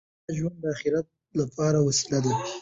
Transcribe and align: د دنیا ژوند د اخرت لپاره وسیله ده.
د 0.03 0.03
دنیا 0.07 0.33
ژوند 0.37 0.55
د 0.61 0.65
اخرت 0.73 1.07
لپاره 1.39 1.77
وسیله 1.87 2.19
ده. 2.25 2.33